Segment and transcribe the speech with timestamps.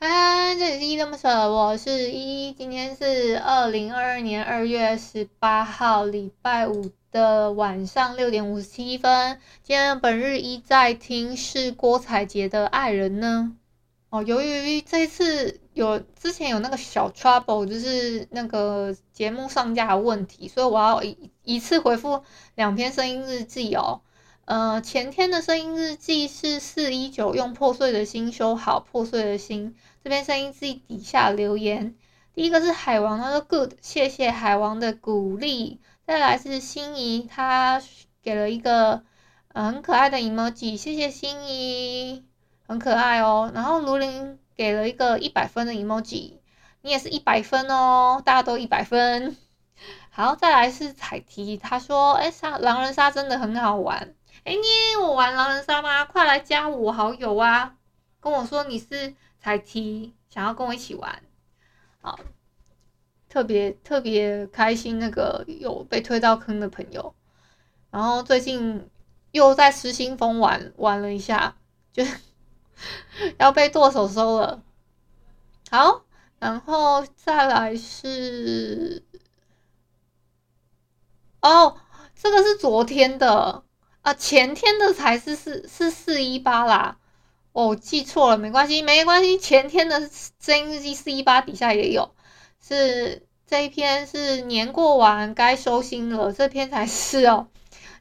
[0.00, 2.52] 嗨，这里是依依恋不舍，我是依依。
[2.52, 9.40] 今天是二零二二年二月十八号，礼拜五的晚上六点五十七分。
[9.64, 13.56] 今天本日依在听是郭采洁的《爱人》呢。
[14.10, 22.22] 哦，由于这次有之前有那个小 trouble，就是那个节目上架的问题，所以我要一一次回复
[22.54, 24.02] 两篇声音日记哦。
[24.48, 29.76] 呃，前天的声音日记是四一九用破碎的心修好破碎的心。
[30.02, 31.94] 这边声音日记底下留言，
[32.32, 35.82] 第一个是海王，他说 good，谢谢海王的鼓励。
[36.06, 37.82] 再来是心仪，他
[38.22, 39.02] 给了一个
[39.52, 42.24] 很可爱的 emoji，谢谢心仪，
[42.66, 43.52] 很可爱哦。
[43.54, 46.38] 然后卢林给了一个一百分的 emoji，
[46.80, 49.36] 你也是一百分哦，大家都一百分。
[50.08, 54.14] 好，再来是彩提，他说，哎，杀狼人杀真的很好玩。
[54.44, 56.04] 哎，你我玩狼人杀吗？
[56.04, 57.76] 快来加我好友啊！
[58.20, 61.22] 跟我说你是彩提，想要跟我一起玩，
[62.00, 62.18] 好，
[63.28, 64.98] 特别特别开心。
[64.98, 67.14] 那个有被推到坑的朋友，
[67.90, 68.88] 然后最近
[69.32, 71.56] 又在失心疯玩玩了一下，
[71.92, 72.04] 就
[73.38, 74.62] 要被剁手收了。
[75.70, 76.04] 好，
[76.38, 79.04] 然后再来是，
[81.42, 81.76] 哦，
[82.14, 83.64] 这个是昨天的。
[84.02, 86.96] 啊，前天的才是四是四一八啦，
[87.52, 89.38] 哦，记错了，没关系，没关系。
[89.38, 90.08] 前天的
[90.40, 92.10] 声音日记四一八底下也有，
[92.60, 97.48] 是这一篇是年过完该收心了，这篇才是哦。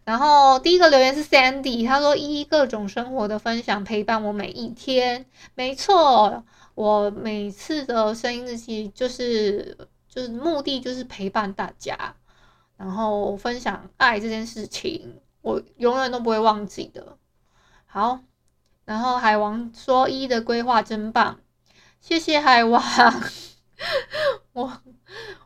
[0.06, 5.26] 然后第一个留言是 Sandy，他说依依各种生活的分享陪伴我每一天，
[5.56, 12.16] 没错，我每次的声音日记就是就是目的就是陪伴大家，
[12.78, 15.20] 然后分享爱这件事情。
[15.48, 17.18] 我永远都不会忘记的。
[17.86, 18.20] 好，
[18.84, 21.40] 然后海王说：“一的规划真棒，
[22.02, 22.84] 谢谢海王。
[24.52, 24.82] 我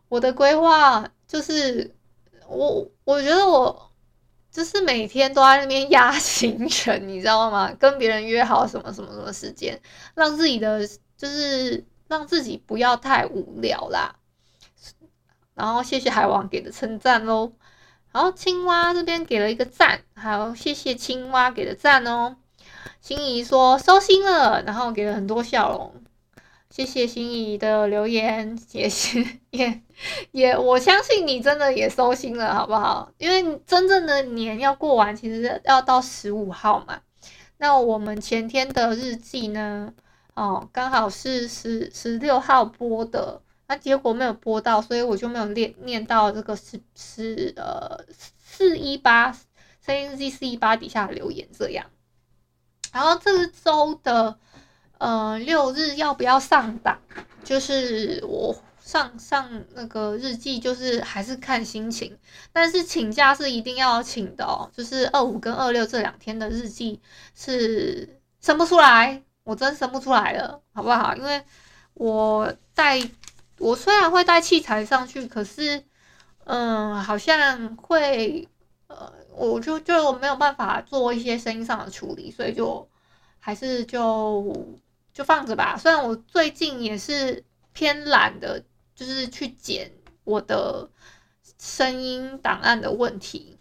[0.10, 1.96] 我的规划就是
[2.48, 3.92] 我我觉得我
[4.50, 7.72] 就是每天都在那边压行程，你知道吗？
[7.74, 9.80] 跟别人约好什么什么什么时间，
[10.16, 14.16] 让自己的就是让自己不要太无聊啦。
[15.54, 17.54] 然后谢谢海王给的称赞喽。”
[18.12, 22.36] 然后青蛙这边给了一个赞，好，谢谢青蛙给的赞哦。
[23.00, 26.04] 心仪说收心了，然后给了很多笑容，
[26.70, 29.82] 谢谢心仪的留言，也是 也
[30.32, 33.12] 也我相信你真的也收心了，好不好？
[33.18, 37.00] 因为真正的年要过完，其实要到十五号嘛。
[37.58, 39.94] 那我们前天的日记呢？
[40.34, 43.42] 哦，刚好是十十六号播的。
[43.72, 47.98] 那结果没有播到，所以我就没有念念到这个是是呃
[48.38, 49.32] 四一八
[49.86, 51.86] 声音日记四一八底下留言这样。
[52.92, 54.38] 然后这周的
[54.98, 56.98] 呃六日要不要上档？
[57.46, 62.18] 就是我上上那个日记，就是还是看心情。
[62.52, 67.00] 但是请假是一定要请的哦，就是二五跟二六这两天的日记
[67.34, 71.16] 是生不出来，我真生不出来了，好不好？
[71.16, 71.42] 因为
[71.94, 73.10] 我在。
[73.62, 75.84] 我虽然会带器材上去，可是，
[76.46, 78.48] 嗯，好像会，
[78.88, 82.90] 呃，我就就没有办法做一些声音上的处理，所以就
[83.40, 84.76] 还是就
[85.14, 85.78] 就放着吧。
[85.78, 88.64] 虽然我最近也是偏懒的，
[88.96, 89.92] 就是去剪
[90.24, 90.90] 我的
[91.60, 93.60] 声音档案的问题，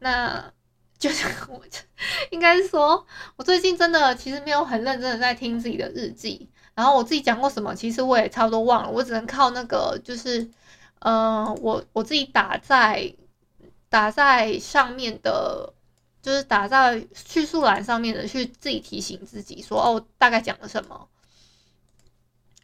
[0.00, 0.52] 那
[0.98, 1.62] 就是我
[2.30, 3.06] 应该是说，
[3.36, 6.50] 我最近真的其实没有很认真的在听自己的日记。
[6.74, 10.50] 然后我自己讲过什么，其实我也差不多忘了，我只能靠那个，就是，
[11.00, 13.14] 嗯、我我自己打在
[13.90, 15.74] 打在上面的，
[16.22, 21.08] 就是打在叙述栏上面的，去自己提醒自己说，哦，大概讲了什么。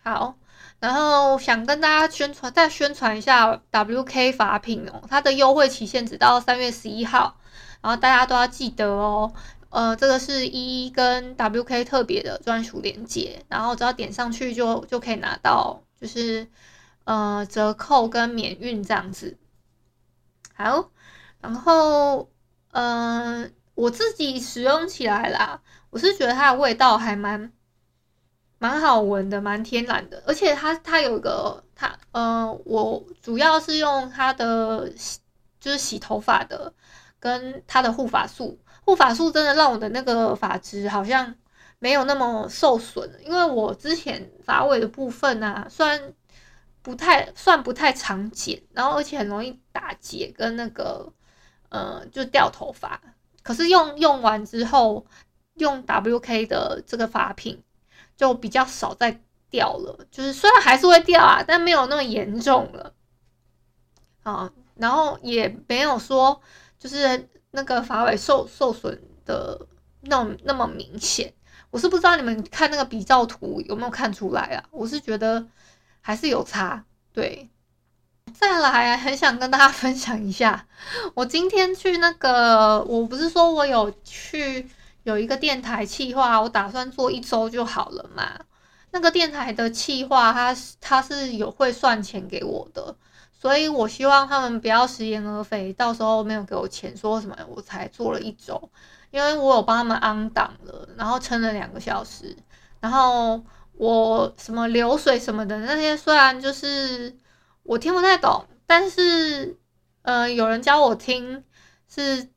[0.03, 0.37] 好，
[0.81, 7.37] 然后想跟大家宣传，再宣传一下 WK 法品哦，它的优惠期限只到三月十一号，
[7.83, 9.35] 然后大家都要记得哦。
[9.71, 16.49] 呃，这个是 E 跟 WK 特别的专属链接，然后只要点上去就就可以拿到，就是
[17.05, 19.37] 呃折扣跟免运这样子。
[20.55, 20.91] 好，
[21.43, 22.31] 然后
[22.71, 25.61] 嗯、我自己使用起来啦，
[25.91, 27.53] 我是觉得它的味道还蛮
[28.59, 34.91] 蛮好闻的，蛮天然的，而且它它有一个它呃，我主要是用它的
[35.61, 36.73] 就是洗头发的
[37.21, 38.59] 跟它的护发素。
[38.89, 41.35] 护发素真的让我的那个发质好像
[41.79, 46.15] 没有那么受损，因为我之前发尾的部分啊，虽然
[46.81, 51.13] 不太算不太常剪，然后而且很容易打结跟那个
[51.69, 52.99] 呃就掉头发，
[53.43, 55.05] 可是用用完之后
[55.57, 57.63] 用 WK 的这个发品
[58.17, 59.21] 就比较少再
[59.51, 62.95] 掉了，就是虽然还是会掉啊，但没有那么严重了
[64.23, 66.41] 啊，然后也没有说
[66.79, 67.29] 就是。
[67.59, 69.67] 那个发尾受受损的
[70.03, 71.35] 那种那么明显，
[71.71, 74.63] 我是不知道你们看那个比照图有没有看出来啊？
[74.71, 75.45] 我是觉得
[76.01, 76.85] 还是有差。
[77.13, 77.49] 对，
[78.33, 80.69] 再来很想跟大家 分享一下，
[81.15, 84.69] 我今天去那个，我不是说我有去
[85.03, 88.39] 有一个电台企划，我打算做一周就好了嘛。
[88.93, 92.95] 那个电台的企划，它它是有会算钱给我的。
[93.41, 98.69] 所以我希望他们不要食言而肥，到时候没有给我钱，说什么我才做了一周，
[99.13, 102.37] 因为我有帮他们安档了，然后撑了两个小时，
[102.81, 103.41] 然后
[103.75, 107.17] 我什么流水什么的那些，虽然就是
[107.63, 109.57] 我听不太懂，但是
[110.03, 111.45] 呃有人教我听，
[111.89, 112.29] 是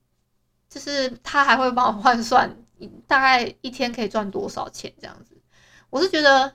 [0.70, 2.56] 就是他还会帮我换算，
[3.08, 5.36] 大概一天可以赚多少钱这样子，
[5.90, 6.54] 我是觉得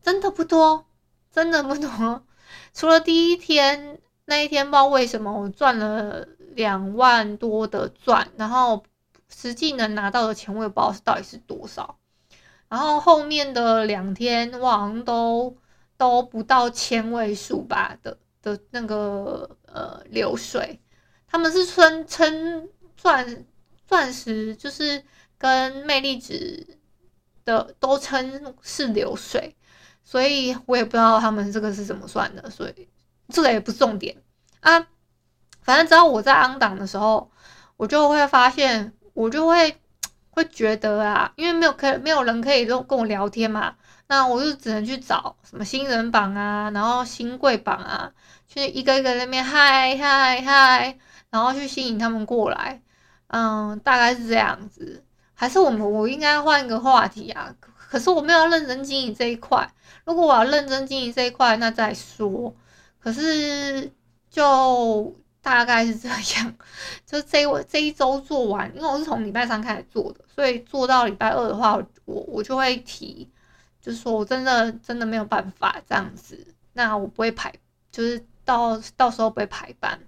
[0.00, 0.86] 真的不多，
[1.30, 2.24] 真的不多。
[2.72, 8.84] 除了第一天那一天，不知道为什么我赚了两万多的钻，然后
[9.28, 11.98] 实际能拿到的钱我也不知道是到底是多少。
[12.68, 15.56] 然后后面的两天，我好像都
[15.96, 20.80] 都不到千位数吧的的那个呃流水。
[21.28, 23.44] 他们是称称钻
[23.86, 25.02] 钻石，就是
[25.36, 26.78] 跟魅力值
[27.44, 29.54] 的都称是流水。
[30.04, 32.88] 所以我也不知道他们这个是怎么算的，所以
[33.30, 34.16] 这个也不是重点
[34.60, 34.86] 啊。
[35.62, 37.30] 反正只要我在安档的时候，
[37.76, 39.80] 我就会发现，我就会
[40.30, 43.74] 会觉得啊，因为没有可没有人可以跟跟我聊天嘛，
[44.06, 48.12] 那我就只能去找什么新人榜啊，然后新贵榜啊，
[48.46, 50.98] 去一个一个那边嗨嗨嗨，
[51.30, 52.82] 然后去吸引他们过来。
[53.28, 55.02] 嗯，大概是这样子。
[55.32, 57.52] 还是我们我应该换一个话题啊？
[57.94, 59.72] 可是我没有认真经营这一块。
[60.04, 62.52] 如果我要认真经营这一块，那再说。
[62.98, 63.88] 可是
[64.28, 66.54] 就大概是这样，
[67.06, 73.30] 就这我这一周做完，因为我是从礼拜三开始做的，所以做到礼拜二的话，我我就会提，
[73.80, 76.44] 就说我真的真的没有办法这样子。
[76.72, 77.54] 那我不会排，
[77.92, 80.00] 就是到到时候不会排班。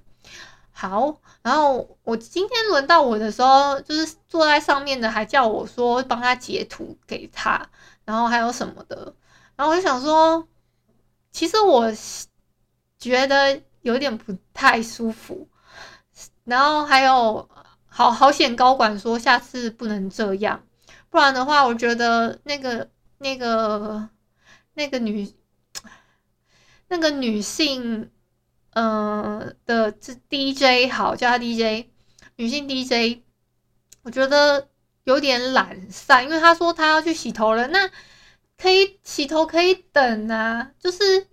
[0.79, 7.67] 好，然后我今天轮到我的时候，就是坐在上面的还叫我说帮他截图给他，
[8.05, 9.15] 然后还有什么的，
[9.57, 10.47] 然后我就想说，
[11.33, 11.91] 其实我
[12.99, 15.49] 觉得有点不太舒服，
[16.45, 17.49] 然后还有
[17.87, 20.63] 好好险高管说下次不能这样，
[21.09, 24.11] 不然的话，我觉得那个那个
[24.75, 25.33] 那个女
[26.89, 28.11] 那个女性。
[28.79, 31.87] 嗯的这 DJ 好，叫他 DJ，
[32.37, 33.23] 女性 DJ，
[34.03, 34.69] 我觉得
[35.05, 37.91] 有点懒散，因为他说他要去洗头了，那
[38.59, 41.27] 可以洗头可以等啊，就是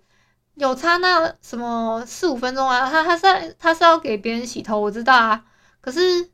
[0.55, 5.45] 有差那什么四五分钟啊，他他是他是要给别人洗头，我知道啊，
[5.81, 6.31] 可是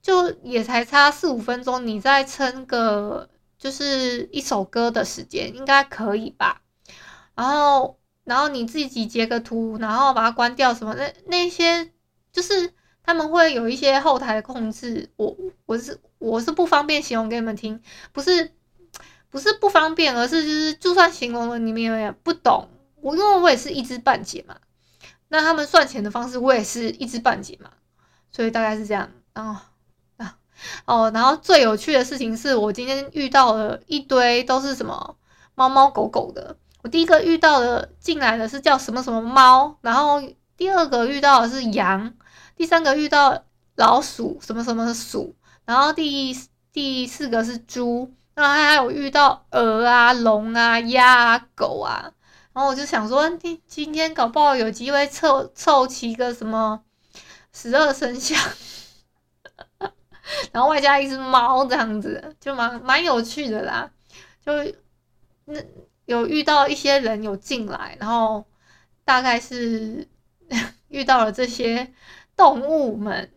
[0.00, 3.28] 就也才差四五分钟，你再撑个
[3.58, 6.62] 就是一首歌的时间应该可以吧，
[7.34, 7.98] 然后。
[8.24, 10.94] 然后你自己截个图，然后把它关掉什么？
[10.94, 11.90] 那那些
[12.32, 15.36] 就是他们会有一些后台的控制，我
[15.66, 18.52] 我是我是不方便形容给你们听，不是
[19.28, 22.68] 不是不方便，而是就是就算形容了你们也不懂。
[23.00, 24.56] 我因为我也是一知半解嘛，
[25.28, 27.70] 那他们算钱的方式我也是一知半解嘛，
[28.30, 29.10] 所以大概是这样。
[29.34, 29.60] 然后
[30.18, 30.38] 啊
[30.84, 35.16] 哦，然后最有趣的事情是我今天遇到了一堆都是什么
[35.56, 36.56] 猫猫狗狗的。
[36.82, 40.20] 我第一个遇到的进来的是叫什么什么猫，然后
[40.56, 42.12] 第二个遇到的是羊，
[42.56, 43.44] 第三个遇到
[43.76, 45.34] 老鼠什么什么鼠，
[45.64, 46.36] 然后第
[46.72, 52.12] 第四个是猪，然后还有遇到鹅啊、龙啊、鸭啊、狗啊，
[52.52, 56.82] 然后我就想说，今今天搞不好有机会凑凑齐个什么
[57.52, 58.34] 十二生肖，
[60.50, 63.90] 然后外加一只猫这样子，就蛮蛮有趣的啦。
[64.44, 64.52] 就
[65.44, 65.60] 那
[66.12, 68.44] 有遇到一些人有进来，然后
[69.04, 70.06] 大概是
[70.88, 71.92] 遇到了这些
[72.36, 73.32] 动物们，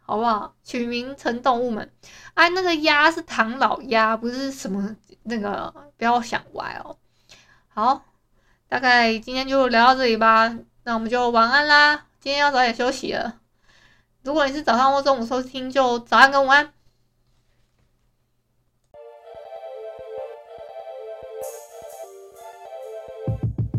[0.00, 0.54] 好不好？
[0.62, 1.92] 取名成动物们。
[2.34, 6.96] 哎，那个鸭是唐老鸭，不是什么那个，不要想歪哦。
[7.68, 8.04] 好，
[8.68, 10.56] 大概今天就聊到这里吧。
[10.84, 13.40] 那我们就晚安啦，今天要早点休息了。
[14.22, 16.72] 如果你是早上或中午收听，就早安跟午安。